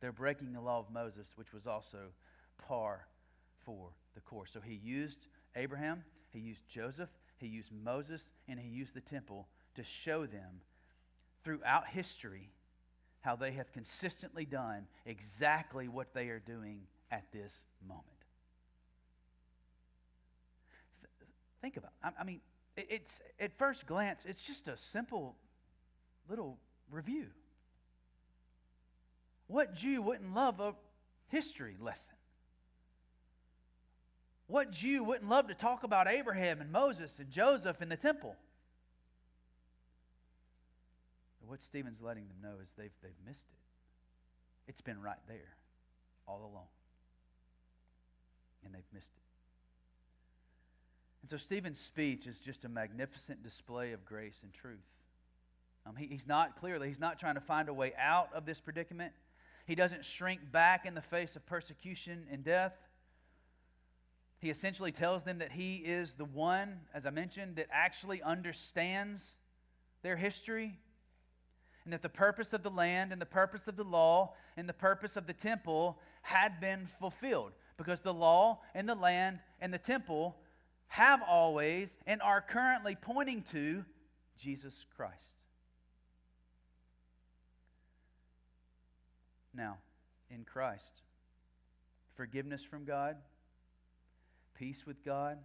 [0.00, 1.98] they're breaking the law of Moses, which was also
[2.66, 3.06] par
[3.64, 4.50] for the course.
[4.52, 6.02] So he used Abraham,
[6.32, 10.60] he used Joseph, he used Moses, and he used the temple to show them
[11.44, 12.50] throughout history
[13.20, 18.06] how they have consistently done exactly what they are doing at this moment.
[21.00, 21.28] Th-
[21.60, 21.92] think about.
[22.02, 22.40] I, I mean,
[22.76, 25.36] it, it's at first glance, it's just a simple
[26.28, 26.58] little
[26.90, 27.26] review.
[29.48, 30.74] What Jew wouldn't love a
[31.28, 32.15] history lesson?
[34.46, 38.36] What Jew wouldn't love to talk about Abraham and Moses and Joseph in the temple?
[41.40, 44.70] But what Stephen's letting them know is they've, they've missed it.
[44.70, 45.56] It's been right there
[46.26, 46.66] all along.
[48.64, 49.22] And they've missed it.
[51.22, 54.78] And so Stephen's speech is just a magnificent display of grace and truth.
[55.84, 58.60] Um, he, he's not, clearly, he's not trying to find a way out of this
[58.60, 59.12] predicament.
[59.66, 62.74] He doesn't shrink back in the face of persecution and death.
[64.38, 69.38] He essentially tells them that he is the one, as I mentioned, that actually understands
[70.02, 70.78] their history
[71.84, 74.74] and that the purpose of the land and the purpose of the law and the
[74.74, 79.78] purpose of the temple had been fulfilled because the law and the land and the
[79.78, 80.36] temple
[80.88, 83.84] have always and are currently pointing to
[84.36, 85.14] Jesus Christ.
[89.54, 89.78] Now,
[90.30, 91.02] in Christ,
[92.16, 93.16] forgiveness from God,
[94.58, 95.38] peace with God,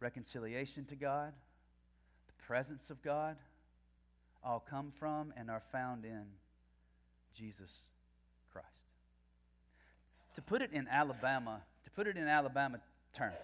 [0.00, 1.32] reconciliation to God,
[2.26, 3.36] the presence of God,
[4.44, 6.24] all come from and are found in
[7.34, 7.70] Jesus
[8.52, 8.66] Christ.
[10.34, 12.78] To put it in Alabama, to put it in Alabama
[13.14, 13.34] terms,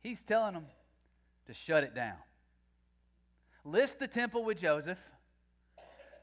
[0.00, 0.66] he's telling them
[1.46, 2.16] to shut it down.
[3.64, 4.98] List the temple with Joseph,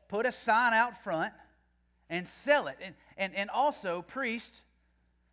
[0.08, 1.34] put a sign out front,
[2.10, 2.78] and sell it.
[2.82, 4.62] And, and, and also, priest,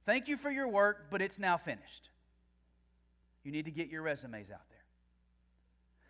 [0.06, 2.08] thank you for your work, but it's now finished.
[3.44, 4.78] You need to get your resumes out there.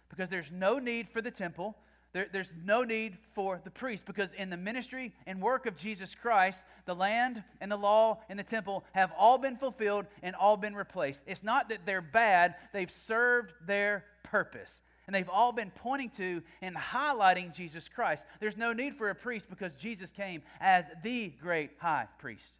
[0.09, 1.76] Because there's no need for the temple.
[2.12, 6.14] There, there's no need for the priest because in the ministry and work of Jesus
[6.14, 10.59] Christ, the land and the law and the temple have all been fulfilled and all
[10.59, 11.22] been replaced.
[11.26, 14.83] It's not that they're bad, they've served their purpose.
[15.07, 18.24] And they've all been pointing to and highlighting Jesus Christ.
[18.40, 22.59] There's no need for a priest because Jesus came as the great high priest.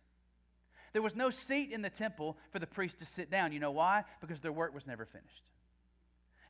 [0.92, 3.52] There was no seat in the temple for the priest to sit down.
[3.52, 4.05] You know why?
[4.20, 5.42] Because their work was never finished.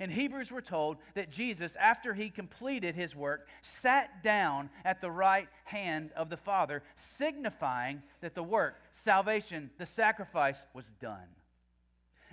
[0.00, 5.10] In Hebrews, we're told that Jesus, after he completed his work, sat down at the
[5.10, 11.28] right hand of the Father, signifying that the work, salvation, the sacrifice was done.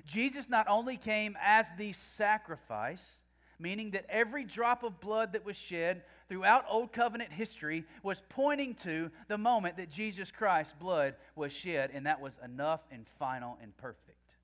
[0.04, 3.24] Jesus not only came as the sacrifice,
[3.60, 8.76] meaning that every drop of blood that was shed throughout Old Covenant history was pointing
[8.76, 13.58] to the moment that Jesus Christ's blood was shed, and that was enough and final
[13.62, 14.36] and perfect.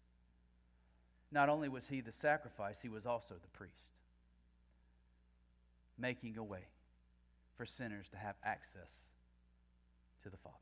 [1.31, 3.93] Not only was he the sacrifice, he was also the priest,
[5.97, 6.67] making a way
[7.55, 9.09] for sinners to have access
[10.23, 10.55] to the Father.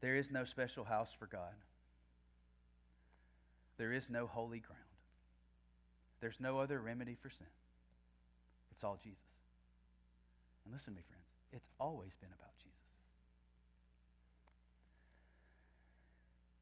[0.00, 1.54] There is no special house for God.
[3.78, 4.82] There is no holy ground.
[6.20, 7.46] There's no other remedy for sin.
[8.72, 9.18] It's all Jesus.
[10.64, 12.74] And listen to me, friends, it's always been about Jesus.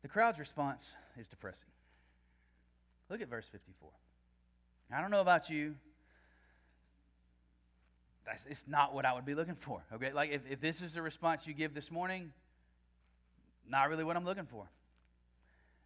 [0.02, 0.86] The crowd's response
[1.18, 1.70] is depressing.
[3.10, 3.90] Look at verse 54.
[4.94, 5.74] I don't know about you.
[8.24, 9.82] That's, it's not what I would be looking for.
[9.92, 12.32] Okay, like if, if this is the response you give this morning,
[13.68, 14.68] not really what I'm looking for.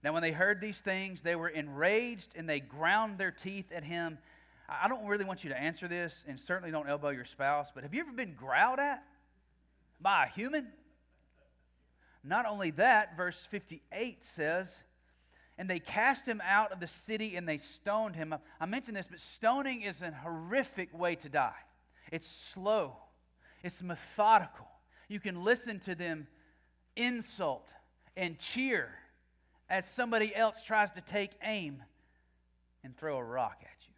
[0.02, 3.84] Now, when they heard these things, they were enraged and they ground their teeth at
[3.84, 4.18] him.
[4.68, 7.82] I don't really want you to answer this, and certainly don't elbow your spouse, but
[7.82, 9.02] have you ever been growled at
[10.00, 10.68] by a human?
[12.22, 14.82] Not only that, verse 58 says,
[15.58, 18.34] and they cast him out of the city and they stoned him.
[18.60, 21.52] I mentioned this, but stoning is a horrific way to die.
[22.10, 22.96] It's slow,
[23.62, 24.68] it's methodical.
[25.08, 26.28] You can listen to them
[26.96, 27.68] insult
[28.16, 28.90] and cheer
[29.70, 31.82] as somebody else tries to take aim
[32.82, 33.94] and throw a rock at you.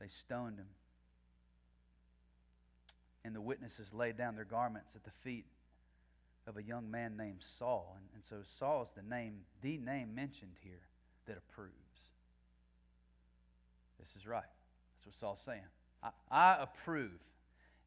[0.00, 0.66] They stoned him.
[3.22, 5.44] And the witnesses laid down their garments at the feet
[6.46, 7.96] of a young man named Saul.
[7.98, 10.80] And, and so Saul is the name, the name mentioned here
[11.26, 11.74] that approves.
[13.98, 14.42] This is right.
[14.42, 15.60] That's what Saul's saying.
[16.02, 17.12] I, I approve.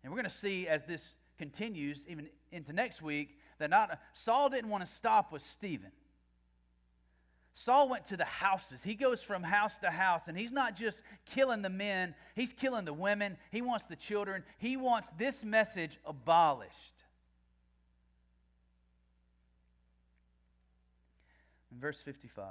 [0.03, 4.49] And we're going to see as this continues, even into next week, that not Saul
[4.49, 5.91] didn't want to stop with Stephen.
[7.53, 8.81] Saul went to the houses.
[8.81, 12.85] He goes from house to house, and he's not just killing the men, he's killing
[12.85, 13.37] the women.
[13.51, 14.43] He wants the children.
[14.57, 17.03] He wants this message abolished.
[21.71, 22.45] In verse 55,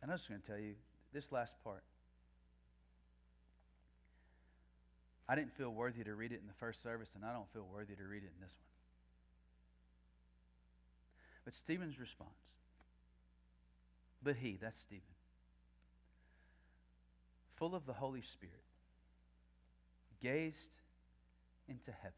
[0.00, 0.74] and I'm just going to tell you
[1.12, 1.82] this last part.
[5.28, 7.66] I didn't feel worthy to read it in the first service, and I don't feel
[7.72, 8.71] worthy to read it in this one.
[11.44, 12.30] But Stephen's response,
[14.22, 15.02] but he, that's Stephen,
[17.56, 18.54] full of the Holy Spirit,
[20.22, 20.76] gazed
[21.68, 22.12] into heaven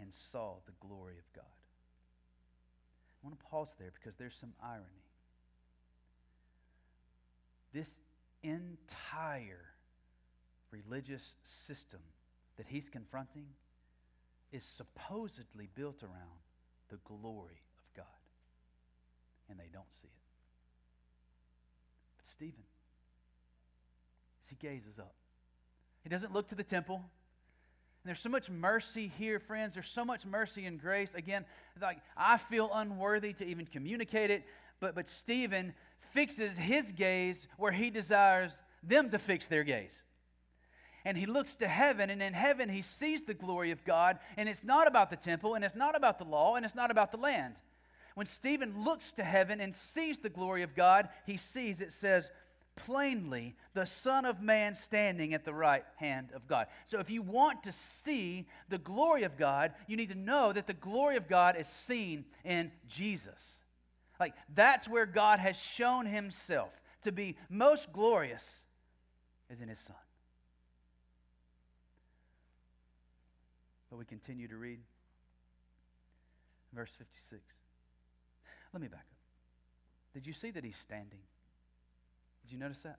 [0.00, 1.44] and saw the glory of God.
[3.22, 4.84] I want to pause there because there's some irony.
[7.72, 7.90] This
[8.42, 9.64] entire
[10.70, 12.00] religious system
[12.56, 13.46] that he's confronting
[14.52, 16.40] is supposedly built around
[16.88, 18.06] the glory of God.
[19.48, 20.22] And they don't see it.
[22.18, 22.64] But Stephen,
[24.42, 25.14] as he gazes up,
[26.02, 26.96] he doesn't look to the temple.
[26.96, 29.74] And there's so much mercy here, friends.
[29.74, 31.14] There's so much mercy and grace.
[31.14, 31.44] Again,
[31.80, 34.44] like I feel unworthy to even communicate it,
[34.80, 35.74] but but Stephen
[36.12, 40.02] fixes his gaze where he desires them to fix their gaze.
[41.04, 44.48] And he looks to heaven, and in heaven he sees the glory of God, and
[44.48, 47.10] it's not about the temple, and it's not about the law, and it's not about
[47.10, 47.54] the land.
[48.14, 52.30] When Stephen looks to heaven and sees the glory of God, he sees, it says,
[52.76, 56.66] plainly the Son of Man standing at the right hand of God.
[56.86, 60.66] So if you want to see the glory of God, you need to know that
[60.66, 63.56] the glory of God is seen in Jesus.
[64.18, 66.70] Like that's where God has shown himself
[67.04, 68.44] to be most glorious
[69.50, 69.96] is in his Son.
[73.90, 74.78] But we continue to read
[76.72, 77.42] verse 56.
[78.72, 79.16] Let me back up.
[80.14, 81.20] Did you see that he's standing?
[82.42, 82.98] Did you notice that?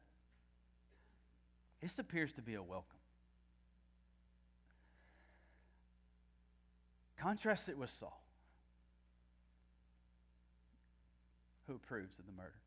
[1.82, 3.00] This appears to be a welcome.
[7.18, 8.22] Contrast it with Saul,
[11.68, 12.60] who approves of the murder.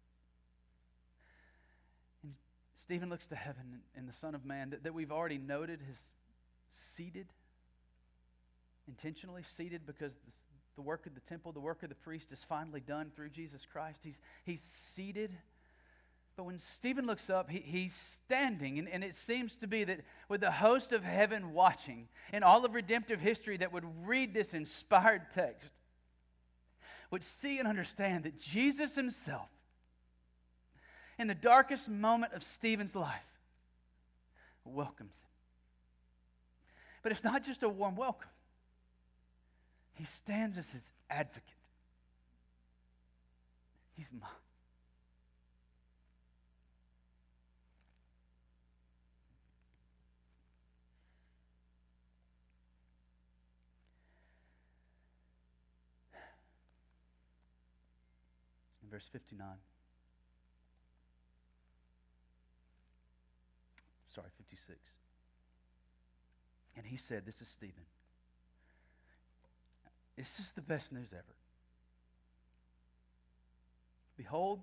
[2.22, 2.34] And
[2.74, 5.98] Stephen looks to heaven, and the Son of Man that, that we've already noted has
[6.70, 7.26] seated,
[8.88, 10.14] intentionally seated because
[10.76, 13.66] the, work of the temple, the work of the priest is finally done through Jesus
[13.70, 14.00] Christ.
[14.02, 15.36] He's, he's seated
[16.36, 20.00] but when Stephen looks up, he, he's standing, and, and it seems to be that
[20.28, 24.52] with the host of heaven watching, and all of redemptive history that would read this
[24.52, 25.70] inspired text,
[27.10, 29.48] would see and understand that Jesus himself,
[31.18, 33.22] in the darkest moment of Stephen's life,
[34.64, 35.28] welcomes him.
[37.02, 38.30] But it's not just a warm welcome,
[39.94, 41.42] he stands as his advocate.
[43.96, 44.30] He's mine.
[58.82, 59.46] In verse 59.
[64.12, 64.78] Sorry, 56.
[66.76, 67.84] And he said, This is Stephen.
[70.16, 71.22] This is the best news ever.
[74.16, 74.60] Behold,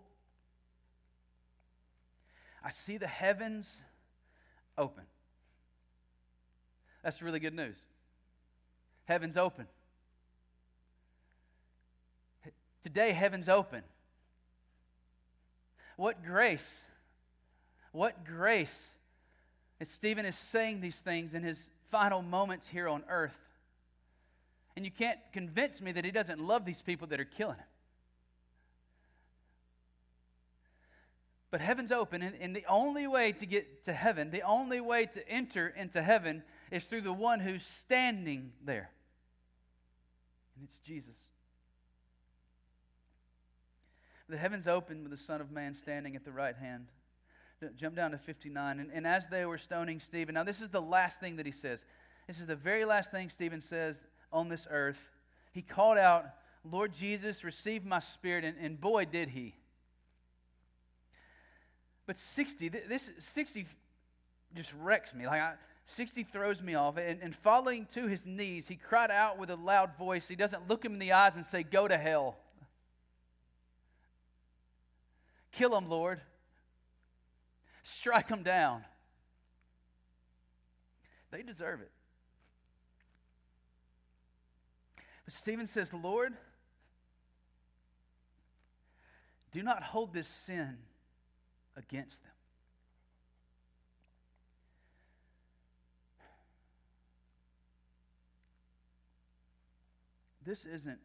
[2.64, 3.82] I see the heavens
[4.78, 5.04] open.
[7.04, 7.76] That's really good news.
[9.06, 9.68] Heaven's open.
[12.84, 13.84] Today, heaven's open.
[15.98, 16.82] What grace!
[17.92, 18.90] What grace!
[19.80, 23.36] As Stephen is saying these things in his final moments here on earth.
[24.76, 27.66] And you can't convince me that he doesn't love these people that are killing him.
[31.52, 35.06] But heaven's open, and, and, the only way to get to heaven, the only way
[35.08, 38.90] to enter into heaven is through the one who's standing there.
[40.56, 41.18] And it's Jesus.
[44.30, 46.88] The heavens opened with the Son of Man standing at the right hand.
[47.76, 48.80] Jump down to 59.
[48.80, 51.52] And, and as they were stoning Stephen, now this is the last thing that he
[51.52, 51.84] says.
[52.28, 55.00] This is the very last thing Stephen says on this earth.
[55.52, 56.26] He called out,
[56.70, 58.46] Lord Jesus, receive my spirit.
[58.46, 59.56] And, and boy, did he.
[62.06, 63.66] But 60, this 60
[64.56, 65.28] just wrecks me.
[65.28, 65.54] Like I,
[65.86, 66.98] 60 throws me off.
[66.98, 70.28] And, and falling to his knees, he cried out with a loud voice.
[70.28, 72.38] He doesn't look him in the eyes and say, Go to hell.
[75.52, 76.22] Kill them, Lord.
[77.84, 78.86] Strike them down.
[81.32, 81.92] They deserve it.
[85.26, 86.34] But Stephen says, Lord,
[89.52, 90.78] do not hold this sin
[91.76, 92.32] against them.
[100.44, 101.00] This isn't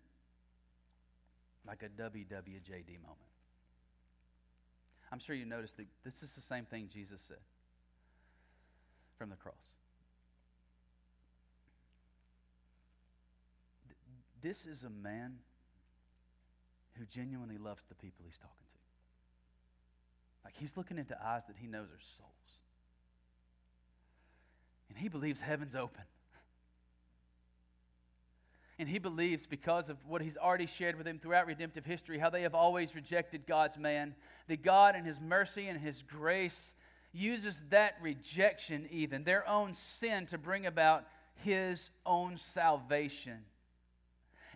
[1.67, 3.19] like a WWJD moment.
[5.13, 7.37] I'm sure you noticed that this is the same thing Jesus said
[9.19, 9.76] from the cross.
[14.43, 15.39] This is a man
[16.95, 18.81] who genuinely loves the people he's talking to.
[20.45, 22.31] Like he's looking into eyes that he knows are souls.
[24.89, 26.05] And he believes heaven's open.
[28.79, 32.29] And he believes, because of what he's already shared with him throughout redemptive history, how
[32.29, 34.15] they have always rejected God's man,
[34.49, 36.75] that God, in his mercy and his grace,
[37.13, 41.07] uses that rejection, even their own sin, to bring about
[41.37, 43.39] his own salvation.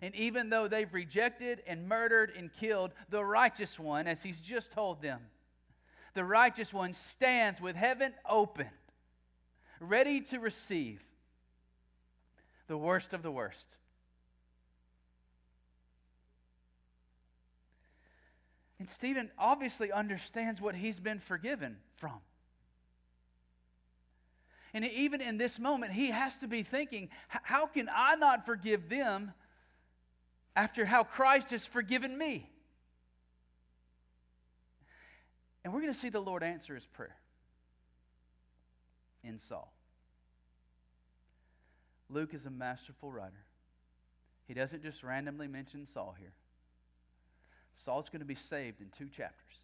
[0.01, 4.71] And even though they've rejected and murdered and killed the righteous one, as he's just
[4.71, 5.21] told them,
[6.13, 8.69] the righteous one stands with heaven open,
[9.79, 11.01] ready to receive
[12.67, 13.77] the worst of the worst.
[18.79, 22.17] And Stephen obviously understands what he's been forgiven from.
[24.73, 28.89] And even in this moment, he has to be thinking, how can I not forgive
[28.89, 29.33] them
[30.55, 32.49] after how Christ has forgiven me?
[35.63, 37.15] And we're going to see the Lord answer his prayer
[39.23, 39.71] in Saul.
[42.09, 43.45] Luke is a masterful writer.
[44.47, 46.33] He doesn't just randomly mention Saul here.
[47.77, 49.57] Saul's going to be saved in two chapters.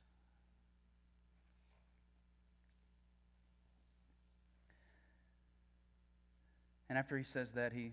[6.90, 7.92] And after he says that, he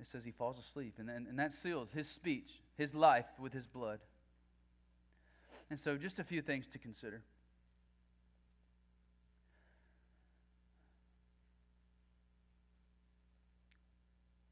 [0.00, 0.94] it says he falls asleep.
[0.98, 4.00] And, and, and that seals his speech, his life with his blood.
[5.68, 7.22] And so, just a few things to consider.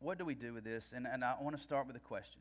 [0.01, 0.93] What do we do with this?
[0.95, 2.41] And, and I want to start with a question.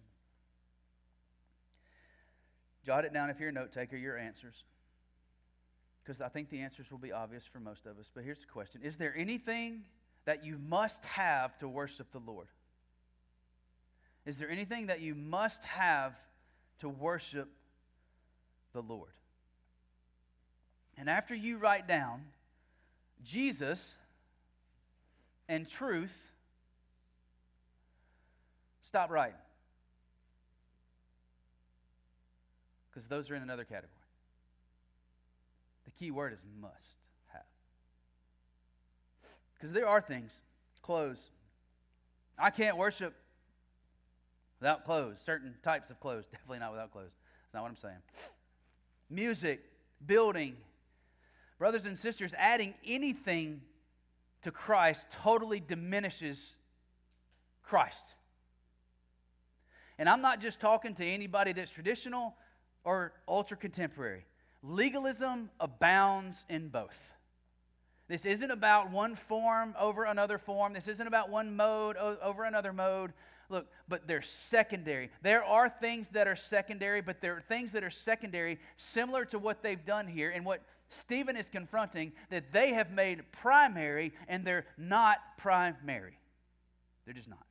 [2.85, 4.63] Jot it down if you're a note taker, your answers.
[6.03, 8.09] Because I think the answers will be obvious for most of us.
[8.13, 9.81] But here's the question Is there anything
[10.25, 12.47] that you must have to worship the Lord?
[14.27, 16.13] Is there anything that you must have
[16.79, 17.49] to worship
[18.73, 19.09] the Lord?
[20.97, 22.21] And after you write down
[23.23, 23.95] Jesus
[25.49, 26.13] and truth,
[28.83, 29.39] stop writing.
[32.97, 33.91] because those are in another category.
[35.85, 36.73] The key word is must
[37.27, 37.43] have.
[39.53, 40.41] Because there are things,
[40.81, 41.19] clothes.
[42.39, 43.13] I can't worship
[44.59, 47.11] without clothes, certain types of clothes, definitely not without clothes.
[47.45, 48.01] That's not what I'm saying.
[49.09, 49.63] Music,
[50.05, 50.55] building,
[51.57, 53.61] brothers and sisters, adding anything
[54.43, 56.55] to Christ totally diminishes
[57.63, 58.05] Christ.
[59.99, 62.35] And I'm not just talking to anybody that's traditional
[62.83, 64.25] or ultra contemporary.
[64.61, 66.95] Legalism abounds in both.
[68.07, 70.73] This isn't about one form over another form.
[70.73, 73.11] This isn't about one mode over another mode.
[73.49, 75.09] Look, but they're secondary.
[75.21, 79.39] There are things that are secondary, but there are things that are secondary similar to
[79.39, 84.45] what they've done here and what Stephen is confronting that they have made primary and
[84.45, 86.17] they're not primary.
[87.05, 87.45] They're just not.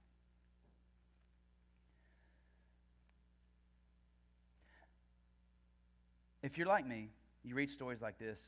[6.43, 7.09] If you're like me,
[7.43, 8.39] you read stories like this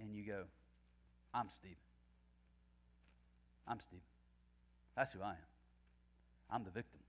[0.00, 0.44] and you go,
[1.32, 1.76] I'm Steve.
[3.68, 4.00] I'm Steve.
[4.96, 5.53] That's who I am.
[6.50, 7.00] I'm the victim.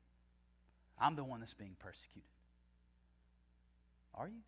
[0.99, 2.29] I'm the one that's being persecuted.
[4.13, 4.41] Are you?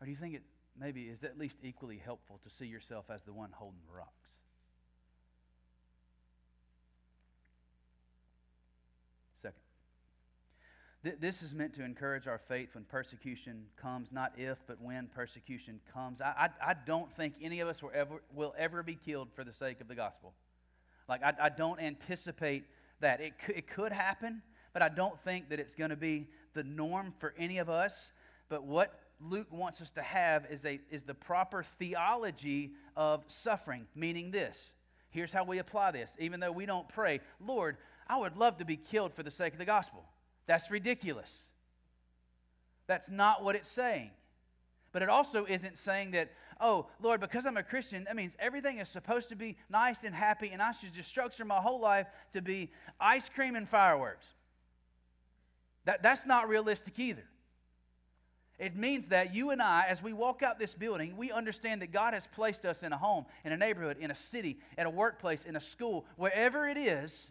[0.00, 0.42] Or do you think it
[0.78, 4.10] maybe is at least equally helpful to see yourself as the one holding the rocks?
[9.42, 9.60] Second,
[11.20, 15.80] this is meant to encourage our faith when persecution comes, not if, but when persecution
[15.92, 16.20] comes.
[16.20, 19.44] I, I, I don't think any of us will ever, will ever be killed for
[19.44, 20.34] the sake of the gospel.
[21.10, 22.64] Like, I, I don't anticipate
[23.00, 23.20] that.
[23.20, 24.42] It, it could happen,
[24.72, 28.12] but I don't think that it's going to be the norm for any of us.
[28.48, 33.86] But what Luke wants us to have is, a, is the proper theology of suffering,
[33.96, 34.72] meaning this.
[35.10, 36.12] Here's how we apply this.
[36.20, 39.52] Even though we don't pray, Lord, I would love to be killed for the sake
[39.52, 40.04] of the gospel.
[40.46, 41.48] That's ridiculous.
[42.86, 44.12] That's not what it's saying.
[44.92, 48.78] But it also isn't saying that, oh, Lord, because I'm a Christian, that means everything
[48.78, 52.06] is supposed to be nice and happy, and I should just structure my whole life
[52.32, 54.26] to be ice cream and fireworks.
[55.86, 57.24] That, that's not realistic either.
[58.58, 61.92] It means that you and I, as we walk out this building, we understand that
[61.92, 64.90] God has placed us in a home, in a neighborhood, in a city, at a
[64.90, 67.30] workplace, in a school, wherever it is,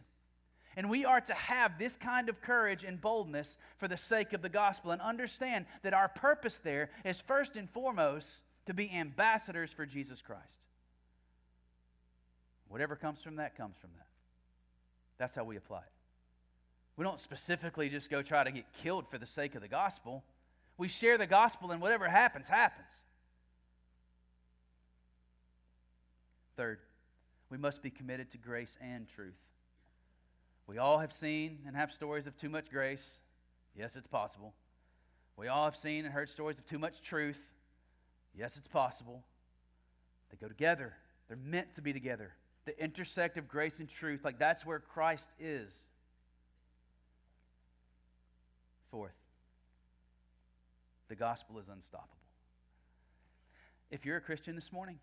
[0.76, 4.42] and we are to have this kind of courage and boldness for the sake of
[4.42, 8.30] the gospel and understand that our purpose there is first and foremost
[8.70, 10.68] to be ambassadors for Jesus Christ.
[12.68, 14.06] Whatever comes from that comes from that.
[15.18, 15.92] That's how we apply it.
[16.96, 20.24] We don't specifically just go try to get killed for the sake of the gospel.
[20.78, 22.92] We share the gospel, and whatever happens, happens.
[26.56, 26.78] Third,
[27.50, 29.34] we must be committed to grace and truth.
[30.68, 33.20] We all have seen and have stories of too much grace.
[33.76, 34.54] Yes, it's possible.
[35.38, 37.40] We all have seen and heard stories of too much truth.
[38.38, 39.24] Yes, it's possible.
[40.32, 40.94] They go together,
[41.28, 42.34] they're meant to be together.
[42.66, 45.76] The intersect of grace and truth, like that's where Christ is.
[48.92, 49.16] Fourth,
[51.08, 52.16] the gospel is unstoppable.
[53.92, 55.00] If you're a Christian this morning,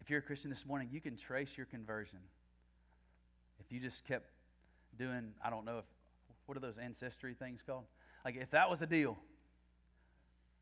[0.00, 2.20] if you're a Christian this morning, you can trace your conversion.
[3.58, 4.30] If you just kept
[4.98, 5.84] doing, I don't know if,
[6.46, 7.84] what are those ancestry things called?
[8.24, 9.18] Like, if that was a deal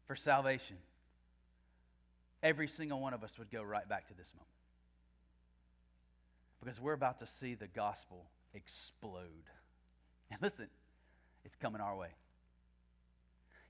[0.06, 0.76] for salvation,
[2.42, 4.48] every single one of us would go right back to this moment.
[6.62, 8.24] Because we're about to see the gospel
[8.54, 9.20] explode.
[10.30, 10.68] And listen,
[11.44, 12.08] it's coming our way.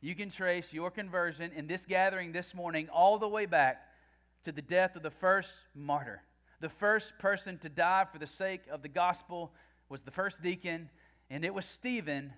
[0.01, 3.83] You can trace your conversion in this gathering this morning all the way back
[4.45, 6.23] to the death of the first martyr.
[6.61, 9.53] The first person to die for the sake of the gospel
[9.89, 10.89] was the first deacon,
[11.29, 12.33] and it was Stephen.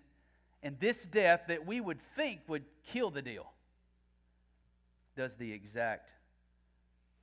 [0.62, 3.52] And this death that we would think would kill the deal
[5.16, 6.10] does the exact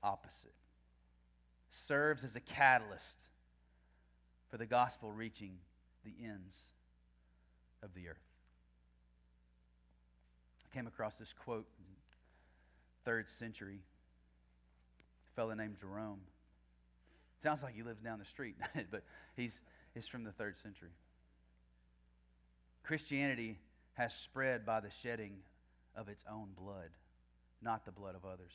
[0.01, 0.53] opposite.
[1.69, 3.27] Serves as a catalyst
[4.49, 5.57] for the gospel reaching
[6.03, 6.57] the ends
[7.81, 8.17] of the earth.
[10.71, 11.67] I came across this quote
[13.05, 13.79] third century
[15.27, 16.19] a fellow named Jerome.
[17.41, 18.55] Sounds like he lives down the street,
[18.91, 19.03] but
[19.35, 19.59] he's,
[19.93, 20.91] he's from the third century.
[22.83, 23.57] Christianity
[23.95, 25.33] has spread by the shedding
[25.95, 26.89] of its own blood,
[27.63, 28.51] not the blood of others.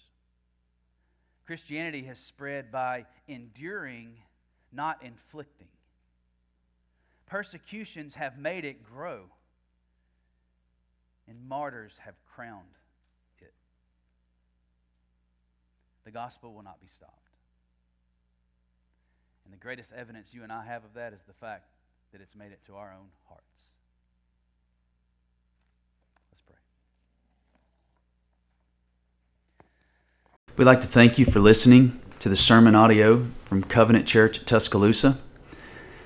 [1.47, 4.17] Christianity has spread by enduring,
[4.73, 5.69] not inflicting.
[7.27, 9.25] Persecutions have made it grow,
[11.27, 12.79] and martyrs have crowned it.
[16.05, 17.29] the gospel will not be stopped.
[19.45, 21.69] And the greatest evidence you and I have of that is the fact
[22.13, 23.45] that it's made it to our own hearts.
[26.31, 26.57] Let's pray.
[30.59, 35.17] We'd like to thank you for listening to the sermon audio from Covenant Church Tuscaloosa.